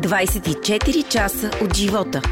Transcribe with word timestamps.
24 0.00 1.08
часа 1.08 1.50
от 1.64 1.76
живота. 1.76 2.22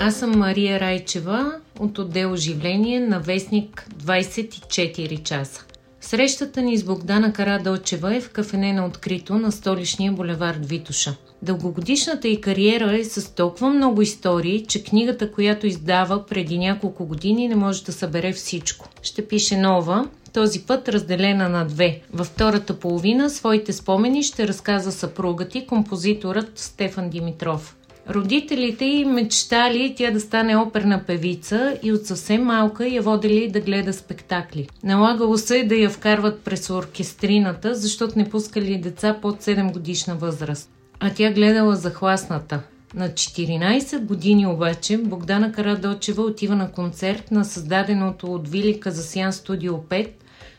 Аз 0.00 0.16
съм 0.16 0.38
Мария 0.38 0.80
Райчева 0.80 1.52
от 1.78 1.98
отдел 1.98 2.32
Оживление 2.32 3.00
на 3.00 3.20
вестник 3.20 3.86
24 4.04 5.22
часа. 5.22 5.64
Срещата 6.08 6.62
ни 6.62 6.78
с 6.78 6.84
Богдана 6.84 7.32
Карадълчева 7.32 8.16
е 8.16 8.20
в 8.20 8.30
кафене 8.30 8.72
на 8.72 8.86
открито 8.86 9.34
на 9.34 9.52
столичния 9.52 10.12
булевард 10.12 10.66
Витуша. 10.66 11.16
Дългогодишната 11.42 12.28
й 12.28 12.40
кариера 12.40 12.98
е 12.98 13.04
с 13.04 13.34
толкова 13.34 13.70
много 13.70 14.02
истории, 14.02 14.64
че 14.66 14.84
книгата, 14.84 15.32
която 15.32 15.66
издава 15.66 16.26
преди 16.26 16.58
няколко 16.58 17.06
години, 17.06 17.48
не 17.48 17.56
може 17.56 17.84
да 17.84 17.92
събере 17.92 18.32
всичко. 18.32 18.88
Ще 19.02 19.28
пише 19.28 19.56
нова, 19.56 20.08
този 20.32 20.60
път 20.60 20.88
разделена 20.88 21.48
на 21.48 21.64
две. 21.64 22.00
Във 22.12 22.26
втората 22.26 22.80
половина 22.80 23.30
своите 23.30 23.72
спомени 23.72 24.22
ще 24.22 24.48
разказа 24.48 24.92
съпругът 24.92 25.54
и 25.54 25.66
композиторът 25.66 26.58
Стефан 26.58 27.10
Димитров. 27.10 27.77
Родителите 28.10 28.84
й 28.84 29.04
мечтали 29.04 29.94
тя 29.96 30.10
да 30.10 30.20
стане 30.20 30.56
оперна 30.56 31.04
певица 31.06 31.78
и 31.82 31.92
от 31.92 32.06
съвсем 32.06 32.44
малка 32.44 32.86
я 32.86 33.02
водили 33.02 33.50
да 33.50 33.60
гледа 33.60 33.92
спектакли. 33.92 34.68
Налагало 34.84 35.38
се 35.38 35.64
да 35.64 35.74
я 35.74 35.90
вкарват 35.90 36.40
през 36.40 36.70
оркестрината, 36.70 37.74
защото 37.74 38.18
не 38.18 38.30
пускали 38.30 38.78
деца 38.78 39.18
под 39.22 39.42
7 39.42 39.72
годишна 39.72 40.14
възраст. 40.14 40.70
А 41.00 41.10
тя 41.14 41.32
гледала 41.32 41.76
захласната. 41.76 42.62
На 42.94 43.08
14 43.08 44.04
години 44.04 44.46
обаче 44.46 44.98
Богдана 44.98 45.52
Карадочева 45.52 46.22
отива 46.22 46.56
на 46.56 46.72
концерт 46.72 47.30
на 47.30 47.44
създаденото 47.44 48.34
от 48.34 48.48
Вили 48.48 48.80
Казасян 48.80 49.32
Студио 49.32 49.74
5 49.74 50.08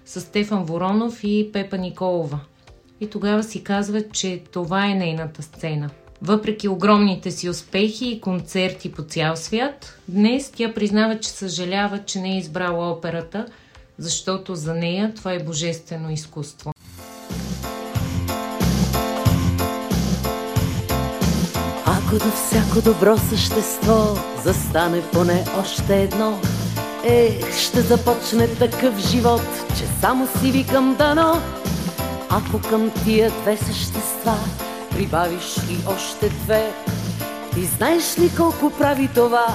с 0.06 0.22
Стефан 0.22 0.64
Воронов 0.64 1.20
и 1.24 1.50
Пепа 1.54 1.78
Николова. 1.78 2.40
И 3.02 3.10
тогава 3.10 3.44
си 3.44 3.64
казва, 3.64 4.02
че 4.10 4.44
това 4.52 4.86
е 4.86 4.96
нейната 4.96 5.44
сцена. 5.44 5.90
Въпреки 6.22 6.68
огромните 6.68 7.32
си 7.32 7.50
успехи 7.50 8.10
и 8.10 8.22
концерти 8.22 8.92
по 8.92 9.02
цял 9.02 9.36
свят, 9.36 9.98
днес 10.08 10.52
тя 10.56 10.74
признава, 10.74 11.20
че 11.20 11.30
съжалява, 11.30 12.06
че 12.06 12.20
не 12.20 12.36
е 12.36 12.38
избрала 12.38 12.92
операта, 12.92 13.46
защото 13.98 14.56
за 14.56 14.74
нея 14.74 15.14
това 15.16 15.34
е 15.34 15.44
божествено 15.44 16.12
изкуство. 16.12 16.74
Ако 21.86 22.14
до 22.14 22.32
всяко 22.32 22.82
добро 22.84 23.18
същество 23.18 24.16
застане 24.44 25.02
поне 25.14 25.46
още 25.60 26.04
едно, 26.04 26.40
е, 27.06 27.40
ще 27.60 27.82
започне 27.82 28.48
такъв 28.48 29.10
живот, 29.12 29.42
че 29.78 29.86
само 30.02 30.28
си 30.28 30.52
викам 30.52 30.96
дано. 30.96 31.42
Ако 32.30 32.70
към 32.70 32.92
тия 33.06 33.32
две 33.32 33.58
същества 33.58 34.36
прибавиш 35.00 35.58
и 35.58 35.88
още 35.88 36.30
две, 36.30 36.72
ти 37.54 37.66
знаеш 37.66 38.20
ли 38.20 38.30
колко 38.38 38.72
прави 38.80 39.10
това? 39.16 39.46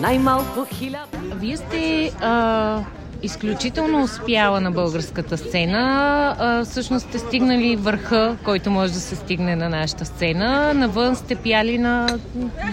Най-малко 0.00 0.66
хиляда. 0.74 1.06
Вие 1.34 1.56
сте 1.56 2.10
а, 2.20 2.78
изключително 3.22 4.02
успяла 4.02 4.60
на 4.60 4.70
българската 4.70 5.38
сцена. 5.38 6.36
А, 6.38 6.64
всъщност 6.64 7.08
сте 7.08 7.18
стигнали 7.18 7.76
върха, 7.76 8.36
който 8.44 8.70
може 8.70 8.92
да 8.92 9.00
се 9.00 9.16
стигне 9.16 9.56
на 9.56 9.68
нашата 9.68 10.04
сцена. 10.04 10.74
Навън 10.74 11.16
сте 11.16 11.34
пяли 11.34 11.78
на 11.78 12.18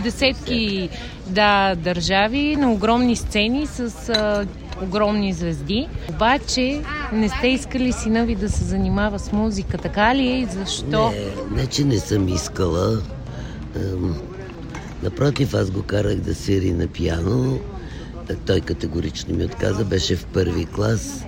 десетки 0.04 0.90
да, 1.28 1.76
държави, 1.76 2.56
на 2.56 2.72
огромни 2.72 3.16
сцени 3.16 3.68
с 3.68 4.10
а, 4.10 4.46
огромни 4.82 5.34
звезди. 5.34 5.88
Обаче 6.10 6.82
не 7.14 7.30
сте 7.30 7.48
искали 7.48 7.94
сина 7.94 8.26
ви 8.26 8.36
да 8.36 8.50
се 8.50 8.64
занимава 8.64 9.20
с 9.20 9.32
музика, 9.32 9.78
така 9.78 10.16
ли 10.16 10.28
е 10.28 10.40
и 10.40 10.46
защо? 10.46 11.12
Не, 11.12 11.62
не 11.62 11.68
че 11.68 11.84
не 11.84 12.00
съм 12.00 12.28
искала. 12.28 13.02
Ем, 13.76 14.16
напротив, 15.04 15.54
аз 15.54 15.72
го 15.72 15.84
карах 15.84 16.16
да 16.16 16.36
свири 16.36 16.74
на 16.74 16.88
пиано. 16.88 17.60
Той 18.46 18.62
категорично 18.62 19.36
ми 19.36 19.46
отказа, 19.46 19.86
беше 19.86 20.16
в 20.16 20.26
първи 20.26 20.66
клас. 20.66 21.26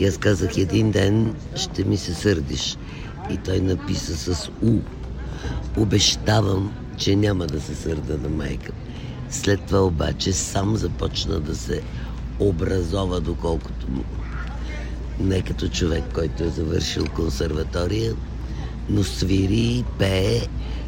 И 0.00 0.06
аз 0.06 0.18
казах, 0.18 0.56
един 0.56 0.90
ден 0.90 1.34
ще 1.54 1.84
ми 1.84 1.96
се 1.96 2.14
сърдиш. 2.14 2.78
И 3.30 3.36
той 3.36 3.60
написа 3.60 4.34
с 4.34 4.50
У. 4.62 4.78
Обещавам, 5.80 6.72
че 6.96 7.16
няма 7.16 7.46
да 7.46 7.60
се 7.60 7.74
сърда 7.74 8.16
на 8.22 8.28
майка. 8.28 8.72
След 9.30 9.60
това 9.60 9.80
обаче 9.80 10.32
сам 10.32 10.76
започна 10.76 11.40
да 11.40 11.56
се 11.56 11.82
образова, 12.40 13.20
доколкото 13.20 13.90
му. 13.90 14.04
Не 15.20 15.42
като 15.42 15.68
човек, 15.68 16.04
който 16.14 16.44
е 16.44 16.48
завършил 16.48 17.04
консерватория, 17.14 18.14
но 18.90 19.04
свири 19.04 19.60
и 19.60 19.84
пее 19.98 20.40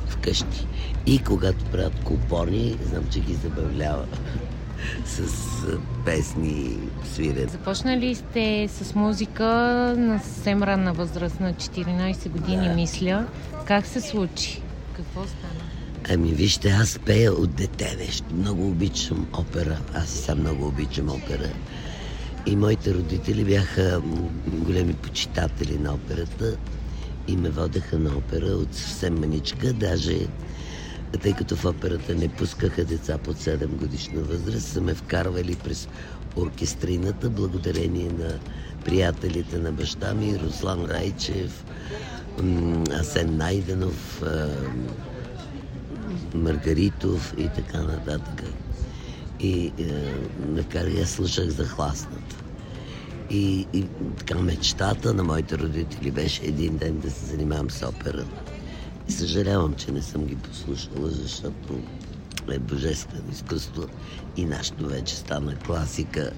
вкъщи. 0.06 0.66
И 1.06 1.19
когато 1.19 1.65
правят 1.65 2.05
купони, 2.05 2.77
знам, 2.91 3.05
че 3.11 3.21
ги 3.21 3.34
забавлява 3.34 4.05
с 5.05 5.22
песни 6.05 6.77
свирен. 7.12 7.49
Започнали 7.49 8.15
сте 8.15 8.69
с 8.69 8.94
музика 8.94 9.44
на 9.99 10.19
съвсем 10.19 10.62
ранна 10.62 10.93
възраст, 10.93 11.41
на 11.41 11.55
14 11.55 12.28
години, 12.28 12.69
да. 12.69 12.75
мисля. 12.75 13.27
Как 13.65 13.87
се 13.87 14.00
случи? 14.00 14.62
Какво 14.97 15.21
стана? 15.25 15.80
Ами 16.09 16.33
вижте, 16.33 16.71
аз 16.71 16.99
пея 16.99 17.33
от 17.33 17.55
дете 17.55 17.97
нещо. 17.99 18.25
Много 18.34 18.69
обичам 18.69 19.27
опера. 19.33 19.78
Аз 19.94 20.09
сам 20.09 20.41
много 20.41 20.66
обичам 20.66 21.09
опера. 21.09 21.50
И 22.47 22.56
моите 22.56 22.94
родители 22.94 23.44
бяха 23.44 24.03
големи 24.47 24.94
почитатели 24.94 25.78
на 25.78 25.94
операта 25.94 26.56
и 27.28 27.37
ме 27.37 27.50
водеха 27.50 27.99
на 27.99 28.11
опера 28.11 28.47
от 28.47 28.75
съвсем 28.75 29.15
маничка. 29.15 29.72
Даже 29.72 30.19
тъй 31.22 31.33
като 31.33 31.56
в 31.56 31.65
операта 31.65 32.15
не 32.15 32.28
пускаха 32.28 32.84
деца 32.84 33.19
под 33.19 33.37
7 33.37 33.67
годишна 33.67 34.21
възраст, 34.21 34.67
са 34.67 34.81
ме 34.81 34.94
вкарвали 34.94 35.55
през 35.55 35.88
оркестрината, 36.37 37.31
благодарение 37.31 38.11
на 38.19 38.38
приятелите 38.84 39.59
на 39.59 39.72
баща 39.72 40.15
ми, 40.15 40.38
Руслан 40.38 40.84
Райчев, 40.84 41.65
Асен 42.91 43.37
Найденов, 43.37 44.22
Маргаритов 46.34 47.34
и 47.38 47.48
така 47.48 47.82
нататък. 47.82 48.43
И 49.41 49.72
е, 50.66 51.03
аз 51.03 51.10
слушах 51.10 51.48
за 51.48 51.65
хласната. 51.65 52.37
И, 53.31 53.66
и 53.72 53.87
така 54.19 54.38
мечтата 54.38 55.15
на 55.15 55.25
моите 55.25 55.59
родители 55.59 56.10
беше 56.10 56.43
един 56.44 56.76
ден 56.76 56.99
да 56.99 57.10
се 57.10 57.26
занимавам 57.26 57.70
с 57.70 57.88
опера. 57.88 58.25
И 59.09 59.12
съжалявам, 59.12 59.75
че 59.75 59.93
не 59.93 60.03
съм 60.03 60.25
ги 60.25 60.37
послушала, 60.37 61.09
защото 61.09 61.81
е 62.50 62.59
божествено 62.59 63.31
изкуство 63.32 63.82
и 64.37 64.44
нашето 64.44 64.87
вече 64.87 65.16
стана 65.16 65.56
класика. 65.56 66.31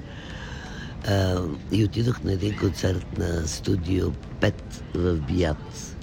А, 1.08 1.42
и 1.72 1.84
отидох 1.84 2.22
на 2.22 2.32
един 2.32 2.58
концерт 2.58 3.18
на 3.18 3.48
студио 3.48 4.10
5 4.40 4.54
в 4.94 5.16
Бият 5.16 5.96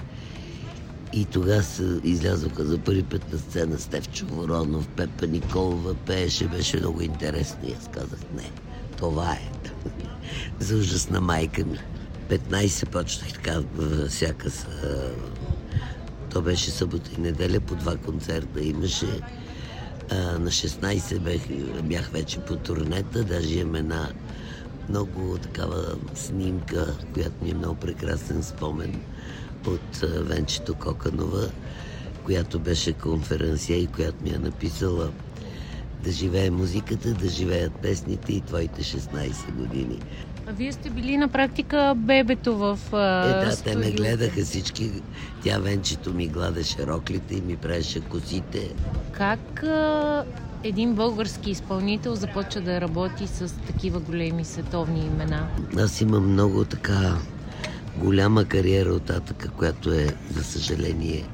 и 1.12 1.24
тогава 1.24 1.62
се 1.62 2.00
излязоха 2.04 2.64
за 2.64 2.78
първи 2.78 3.02
път 3.02 3.32
на 3.32 3.38
сцена 3.38 3.78
Стевчо 3.78 4.26
Воронов, 4.26 4.88
Пепа 4.88 5.26
Николова 5.26 5.94
пееше, 5.94 6.48
беше 6.48 6.76
много 6.76 7.00
интересно. 7.02 7.68
И 7.68 7.72
аз 7.72 7.88
казах, 7.88 8.20
не, 8.36 8.50
това 8.96 9.32
е. 9.32 9.50
за 10.64 10.76
ужас 10.76 11.10
на 11.10 11.20
майка 11.20 11.64
ми. 11.64 11.78
15 12.28 12.88
почнах 12.88 13.32
така 13.32 13.62
всяка 14.08 14.50
с... 14.50 14.66
То 16.30 16.42
беше 16.42 16.70
събота 16.70 17.10
и 17.18 17.20
неделя, 17.20 17.60
по 17.60 17.74
два 17.74 17.96
концерта 17.96 18.60
имаше. 18.60 19.20
На 20.12 20.50
16 20.50 21.18
бях, 21.18 21.40
бях 21.82 22.10
вече 22.10 22.40
по 22.40 22.56
турнета, 22.56 23.24
даже 23.24 23.58
имам 23.58 23.74
една 23.74 24.08
много 24.88 25.38
такава 25.38 25.94
снимка, 26.14 26.96
която 27.14 27.44
ми 27.44 27.50
е 27.50 27.54
много 27.54 27.74
прекрасен 27.74 28.42
спомен 28.42 29.00
от 29.66 29.96
Венчето 30.02 30.74
Коканова, 30.74 31.46
която 32.24 32.58
беше 32.58 32.92
конференция 32.92 33.78
и 33.78 33.86
която 33.86 34.24
ми 34.24 34.30
е 34.30 34.38
написала 34.38 35.08
да 36.04 36.12
живее 36.12 36.50
музиката, 36.50 37.14
да 37.14 37.28
живеят 37.28 37.72
песните 37.72 38.32
и 38.32 38.40
твоите 38.40 38.82
16 38.82 39.52
години. 39.52 39.98
А 40.46 40.52
вие 40.52 40.72
сте 40.72 40.90
били 40.90 41.16
на 41.16 41.28
практика 41.28 41.94
бебето 41.96 42.56
в 42.56 42.78
а, 42.92 43.40
Е, 43.42 43.44
да, 43.46 43.52
студио. 43.52 43.72
те 43.72 43.78
ме 43.78 43.92
гледаха 43.92 44.44
всички. 44.44 44.90
Тя 45.44 45.58
Венчето 45.58 46.14
ми 46.14 46.28
гладеше 46.28 46.86
роклите 46.86 47.34
и 47.34 47.40
ми 47.40 47.56
правеше 47.56 48.00
косите. 48.00 48.74
Как 49.12 49.64
един 50.64 50.94
български 50.94 51.50
изпълнител 51.50 52.14
започва 52.14 52.60
да 52.60 52.80
работи 52.80 53.26
с 53.26 53.54
такива 53.66 54.00
големи 54.00 54.44
световни 54.44 55.00
имена? 55.00 55.48
Аз 55.78 56.00
имам 56.00 56.32
много 56.32 56.64
така 56.64 57.16
голяма 58.00 58.44
кариера 58.44 58.90
от 58.90 59.02
татъка, 59.02 59.48
която 59.48 59.92
е, 59.92 60.06
за 60.30 60.44
съжаление, 60.44 61.24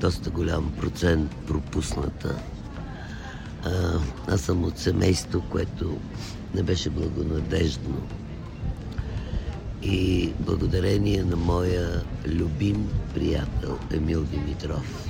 доста 0.00 0.30
голям 0.30 0.72
процент 0.80 1.30
пропусната. 1.46 2.36
А, 3.64 3.70
аз 4.28 4.40
съм 4.40 4.64
от 4.64 4.78
семейство, 4.78 5.42
което 5.50 5.96
не 6.54 6.62
беше 6.62 6.90
благонадежно. 6.90 8.02
И 9.82 10.32
благодарение 10.40 11.22
на 11.24 11.36
моя 11.36 12.02
любим 12.26 12.88
приятел 13.14 13.78
Емил 13.92 14.24
Димитров 14.24 15.08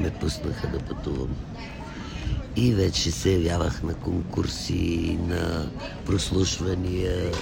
ме 0.00 0.10
пуснаха 0.10 0.68
да 0.68 0.78
пътувам. 0.78 1.36
И 2.56 2.74
вече 2.74 3.10
се 3.10 3.32
явявах 3.32 3.82
на 3.82 3.94
конкурси, 3.94 5.18
на 5.28 5.70
прослушвания 6.06 7.32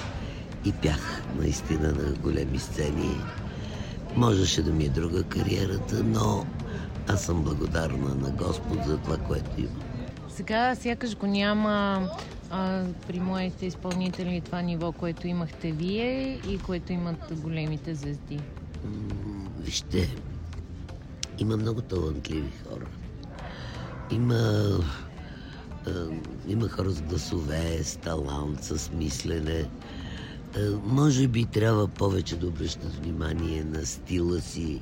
и 0.64 0.72
пях 0.72 1.22
наистина 1.36 1.92
на 1.92 2.12
големи 2.12 2.58
сцени. 2.58 3.16
Можеше 4.16 4.62
да 4.62 4.72
ми 4.72 4.84
е 4.84 4.88
друга 4.88 5.22
кариерата, 5.22 6.04
но 6.04 6.46
аз 7.08 7.24
съм 7.24 7.42
благодарна 7.44 8.14
на 8.14 8.30
Господ 8.30 8.84
за 8.86 8.98
това, 8.98 9.16
което 9.16 9.50
имам. 9.58 9.82
Сега 10.28 10.74
сякаш 10.74 11.16
го 11.16 11.26
няма 11.26 12.06
а, 12.50 12.84
при 13.06 13.20
моите 13.20 13.66
изпълнители 13.66 14.40
това 14.40 14.62
ниво, 14.62 14.92
което 14.92 15.26
имахте 15.26 15.72
вие 15.72 16.40
и 16.48 16.58
което 16.58 16.92
имат 16.92 17.40
големите 17.40 17.94
звезди. 17.94 18.40
Вижте, 19.60 20.16
има 21.38 21.56
много 21.56 21.80
талантливи 21.80 22.52
хора. 22.68 22.86
Има, 24.10 24.34
а, 25.86 25.90
има 26.48 26.68
хора 26.68 26.90
с 26.90 27.02
гласове, 27.02 27.84
с 27.84 27.96
талант, 27.96 28.64
с 28.64 28.90
мислене. 28.92 29.68
А, 30.56 30.70
може 30.84 31.28
би 31.28 31.44
трябва 31.44 31.88
повече 31.88 32.36
да 32.36 32.46
обръщат 32.46 32.94
внимание 32.94 33.64
на 33.64 33.86
стила 33.86 34.40
си, 34.40 34.80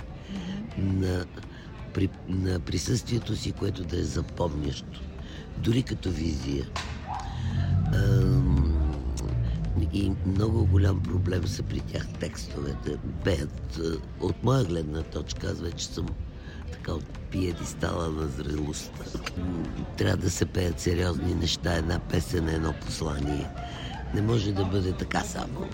на, 0.79 1.25
при, 1.95 2.09
на 2.29 2.61
присъствието 2.61 3.37
си, 3.37 3.53
което 3.53 3.85
да 3.85 4.01
е 4.01 4.03
запомнящо. 4.03 5.01
Дори 5.59 5.83
като 5.83 6.11
визия. 6.11 6.67
И 9.93 10.13
много 10.27 10.67
голям 10.67 11.03
проблем 11.03 11.47
са 11.47 11.63
при 11.63 11.81
тях 11.81 12.09
текстовете. 12.21 12.97
Пеят. 13.25 13.81
От 14.21 14.43
моя 14.43 14.65
гледна 14.65 15.03
точка, 15.03 15.47
аз 15.47 15.61
вече 15.61 15.87
съм 15.87 16.07
така 16.73 16.93
от 16.93 17.19
пиедистала 17.31 18.09
на 18.09 18.29
зрелостта. 18.29 19.05
Трябва 19.97 20.17
да 20.17 20.31
се 20.31 20.47
пеят 20.47 20.81
сериозни 20.81 21.35
неща, 21.35 21.75
една 21.75 21.99
песен, 21.99 22.49
едно 22.49 22.73
послание. 22.73 23.49
Не 24.14 24.23
може 24.23 24.53
да 24.53 24.64
бъде 24.64 24.93
така 24.93 25.20
само. 25.20 25.67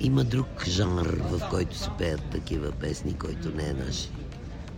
Има 0.00 0.24
друг 0.24 0.46
жанр, 0.68 1.06
в 1.06 1.48
който 1.50 1.76
се 1.76 1.88
пеят 1.98 2.22
такива 2.30 2.72
песни, 2.72 3.14
който 3.18 3.56
не 3.56 3.62
е 3.62 3.72
наш. 3.72 4.08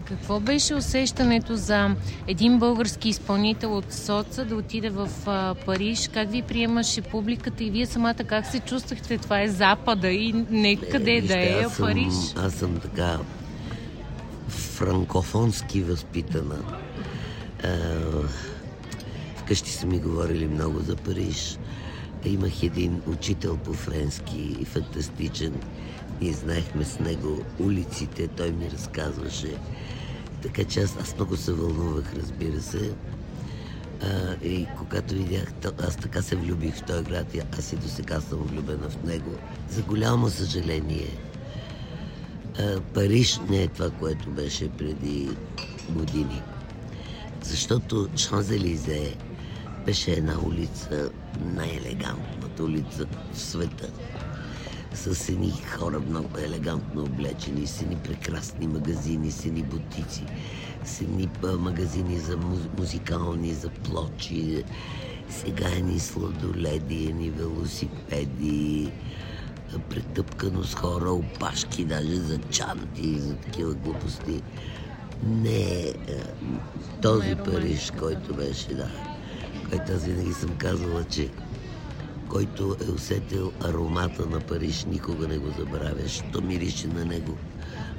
Какво 0.04 0.40
беше 0.40 0.74
усещането 0.74 1.56
за 1.56 1.96
един 2.26 2.58
български 2.58 3.08
изпълнител 3.08 3.76
от 3.76 3.92
Соца 3.92 4.44
да 4.44 4.56
отиде 4.56 4.90
в 4.90 5.08
а, 5.26 5.54
Париж? 5.66 6.10
Как 6.14 6.30
ви 6.30 6.42
приемаше 6.42 7.02
публиката 7.02 7.64
и 7.64 7.70
вие 7.70 7.86
самата 7.86 8.14
как 8.14 8.46
се 8.46 8.60
чувствахте? 8.60 9.18
Това 9.18 9.42
е 9.42 9.48
Запада 9.48 10.08
и 10.08 10.32
не 10.50 10.76
къде 10.76 11.20
да 11.20 11.38
е, 11.38 11.62
аз 11.66 11.74
съм, 11.74 11.86
Париж. 11.86 12.14
Аз 12.36 12.52
съм 12.52 12.78
така 12.78 13.18
франкофонски 14.48 15.82
възпитана. 15.82 16.58
А, 17.64 17.78
вкъщи 19.36 19.70
са 19.70 19.86
ми 19.86 19.98
говорили 19.98 20.46
много 20.46 20.78
за 20.80 20.96
Париж. 20.96 21.58
Имах 22.24 22.62
един 22.62 23.02
учител 23.06 23.56
по 23.56 23.72
френски, 23.72 24.64
фантастичен. 24.64 25.54
Ние 26.20 26.32
знаехме 26.32 26.84
с 26.84 26.98
него 26.98 27.44
улиците, 27.58 28.28
той 28.28 28.52
ми 28.52 28.70
разказваше. 28.70 29.54
Така 30.42 30.64
че 30.64 30.80
аз, 30.80 30.96
аз 31.00 31.16
много 31.16 31.36
се 31.36 31.52
вълнувах, 31.52 32.14
разбира 32.14 32.60
се. 32.60 32.92
А, 34.02 34.44
и 34.44 34.66
когато 34.78 35.14
видях, 35.14 35.52
аз 35.78 35.96
така 35.96 36.22
се 36.22 36.36
влюбих 36.36 36.76
в 36.76 36.82
този 36.82 37.04
град 37.04 37.36
аз 37.58 37.72
и 37.72 37.76
до 37.76 37.88
сега 37.88 38.20
съм 38.20 38.38
влюбена 38.38 38.90
в 38.90 39.04
него. 39.04 39.30
За 39.70 39.82
голямо 39.82 40.30
съжаление, 40.30 41.08
Париж 42.94 43.40
не 43.50 43.62
е 43.62 43.68
това, 43.68 43.90
което 43.90 44.30
беше 44.30 44.68
преди 44.68 45.28
години. 45.90 46.42
Защото 47.42 48.08
Шанзелизе 48.16 49.14
беше 49.86 50.10
една 50.10 50.34
улица, 50.46 51.10
най-елегантната 51.40 52.64
улица 52.64 53.06
в 53.32 53.38
света. 53.38 53.88
С 54.94 55.28
едни 55.28 55.52
хора 55.52 56.00
много 56.00 56.38
елегантно 56.38 57.02
облечени, 57.02 57.66
с 57.66 57.82
едни 57.82 57.96
прекрасни 57.96 58.66
магазини, 58.66 59.30
с 59.30 59.46
едни 59.46 59.62
бутици, 59.62 60.24
с 60.84 61.00
едни 61.00 61.28
магазини 61.58 62.18
за 62.18 62.36
музикални, 62.78 63.54
за 63.54 63.68
плочи, 63.68 64.64
сега 65.28 65.68
едни 65.68 66.00
сладоледи, 66.00 67.06
едни 67.06 67.30
велосипеди, 67.30 68.92
претъпкано 69.90 70.64
с 70.64 70.74
хора, 70.74 71.10
опашки, 71.10 71.84
даже 71.84 72.16
за 72.16 72.38
чанти, 72.38 73.18
за 73.18 73.36
такива 73.36 73.74
глупости. 73.74 74.42
Не 75.26 75.62
е 75.62 75.94
този 77.02 77.36
Париж, 77.44 77.92
който 77.98 78.34
беше, 78.34 78.74
да. 78.74 78.88
Който 79.72 79.92
аз 79.92 80.04
винаги 80.04 80.32
съм 80.32 80.56
казвала, 80.56 81.04
че 81.04 81.28
който 82.28 82.76
е 82.88 82.90
усетил 82.90 83.52
аромата 83.64 84.26
на 84.26 84.40
Париж, 84.40 84.84
никога 84.84 85.28
не 85.28 85.38
го 85.38 85.50
забравя. 85.58 86.08
Що 86.08 86.40
мирише 86.42 86.86
на 86.86 87.04
него? 87.04 87.36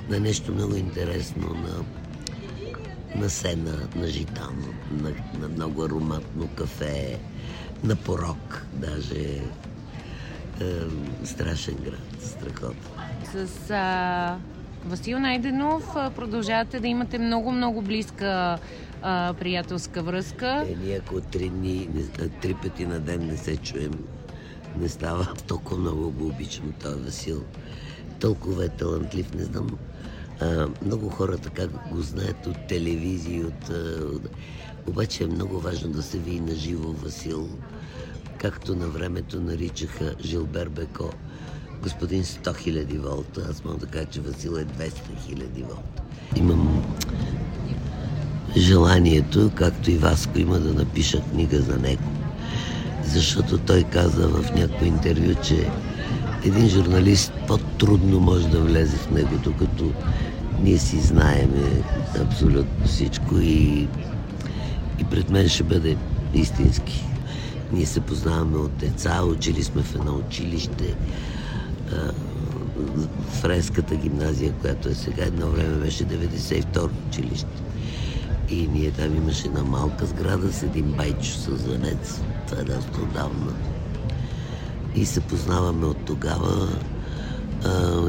На 0.09 0.19
нещо 0.19 0.51
много 0.51 0.75
интересно, 0.75 1.47
на, 1.53 1.85
на 3.21 3.29
сена, 3.29 3.87
на 3.95 4.07
житано, 4.07 4.67
на, 4.91 5.11
на 5.39 5.47
много 5.49 5.83
ароматно 5.83 6.49
кафе, 6.55 7.19
на 7.83 7.95
порок 7.95 8.65
даже 8.73 9.21
е, 9.21 9.41
страшен 11.23 11.75
град, 11.75 12.21
страхотно. 12.21 12.89
С 13.33 13.71
а, 13.71 14.37
Васил 14.85 15.19
Найденов 15.19 15.93
продължавате 16.15 16.79
да 16.79 16.87
имате 16.87 17.19
много-много 17.19 17.81
близка 17.81 18.59
а, 19.01 19.33
приятелска 19.33 20.03
връзка. 20.03 20.65
Е, 20.69 20.75
ние 20.85 20.97
ако 20.97 21.21
три, 21.21 21.49
дни, 21.49 21.89
три 22.41 22.53
пъти 22.53 22.85
на 22.85 22.99
ден 22.99 23.27
не 23.27 23.37
се 23.37 23.57
чуем, 23.57 23.93
не 24.79 24.89
става. 24.89 25.27
Толкова 25.47 25.77
много 25.77 26.11
го 26.11 26.27
обичам 26.27 26.73
този 26.83 26.99
Васил. 26.99 27.43
Толкова 28.19 28.65
е 28.65 28.69
талантлив, 28.69 29.33
не 29.33 29.43
знам. 29.43 29.67
А, 30.41 30.67
много 30.85 31.09
хора 31.09 31.37
така 31.37 31.67
го 31.67 32.01
знаят 32.01 32.47
от 32.47 32.67
телевизии, 32.67 33.43
от, 33.43 33.69
от... 34.15 34.29
Обаче 34.87 35.23
е 35.23 35.27
много 35.27 35.59
важно 35.59 35.91
да 35.91 36.03
се 36.03 36.17
види 36.17 36.39
на 36.39 36.55
живо 36.55 36.91
Васил 36.91 37.49
както 38.43 38.75
на 38.75 38.87
времето 38.87 39.41
наричаха 39.41 40.15
Жилбер 40.23 40.69
Беко 40.69 41.09
господин 41.83 42.23
100 42.23 42.51
000 42.51 42.99
волта. 42.99 43.47
Аз 43.49 43.63
мога 43.63 43.77
да 43.77 43.85
кажа, 43.85 44.05
че 44.05 44.21
Васил 44.21 44.49
е 44.49 44.65
200 44.65 44.91
000 45.29 45.63
волта. 45.63 46.03
Имам 46.35 46.83
желанието, 48.57 49.51
както 49.55 49.91
и 49.91 49.97
Васко 49.97 50.39
има 50.39 50.59
да 50.59 50.73
напиша 50.73 51.21
книга 51.21 51.61
за 51.61 51.77
него. 51.77 52.03
Защото 53.05 53.57
той 53.57 53.83
каза 53.83 54.27
в 54.27 54.55
някакво 54.55 54.85
интервю, 54.85 55.35
че 55.43 55.69
един 56.45 56.69
журналист 56.69 57.33
по-трудно 57.47 58.19
може 58.19 58.47
да 58.47 58.59
влезе 58.59 58.97
в 58.97 59.11
него, 59.11 59.37
докато 59.43 59.91
ние 60.61 60.77
си 60.77 60.99
знаеме 60.99 61.83
абсолютно 62.21 62.87
всичко 62.87 63.39
и, 63.39 63.87
и 64.99 65.03
пред 65.11 65.29
мен 65.29 65.49
ще 65.49 65.63
бъде 65.63 65.97
истински. 66.33 67.05
Ние 67.71 67.85
се 67.85 67.99
познаваме 67.99 68.57
от 68.57 68.77
деца, 68.77 69.23
учили 69.23 69.63
сме 69.63 69.81
в 69.81 69.95
едно 69.95 70.15
училище. 70.15 70.95
Френската 73.29 73.95
гимназия, 73.95 74.53
която 74.53 74.89
е 74.89 74.93
сега, 74.93 75.23
едно 75.23 75.47
време 75.47 75.75
беше 75.75 76.05
92 76.05 76.89
училище. 77.07 77.63
И 78.49 78.67
ние 78.67 78.91
там 78.91 79.15
имаше 79.15 79.47
една 79.47 79.63
малка 79.63 80.05
сграда 80.05 80.53
с 80.53 80.63
един 80.63 80.91
байчо 80.91 81.31
с 81.31 81.57
звънец. 81.57 82.21
Това 82.47 82.61
е 82.61 82.63
доста 82.63 83.01
отдавна. 83.01 83.53
И 84.95 85.05
се 85.05 85.21
познаваме 85.21 85.85
от 85.85 86.05
тогава. 86.05 86.67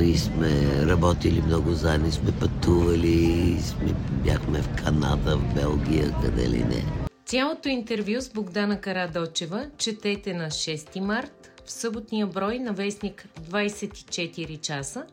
И 0.03 0.19
сме 0.19 0.87
работили 0.87 1.43
много 1.47 1.73
заедно, 1.73 2.13
сме 2.13 2.33
пътували, 2.33 3.59
сме, 3.61 3.95
бяхме 4.25 4.63
в 4.63 4.69
Канада, 4.85 5.37
в 5.37 5.55
Белгия, 5.55 6.15
къде 6.23 6.49
ли 6.49 6.65
не. 6.65 6.85
Цялото 7.27 7.69
интервю 7.69 8.21
с 8.21 8.31
Богдана 8.31 8.81
Карадочева 8.81 9.67
четете 9.79 10.35
на 10.35 10.47
6 10.47 11.01
март 11.01 11.51
в 11.67 11.73
съботния 11.73 12.27
брой 12.27 12.59
на 12.59 12.73
вестник 12.73 13.27
24 13.51 14.61
часа 14.61 15.07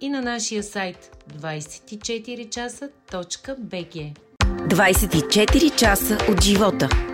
и 0.00 0.08
на 0.08 0.22
нашия 0.22 0.62
сайт 0.62 1.16
24часа.bg 1.38 4.16
24 4.68 5.76
часа 5.76 6.18
от 6.30 6.42
живота 6.42 7.09